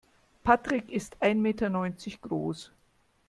[0.43, 2.71] Patrick ist ein Meter neunzig groß.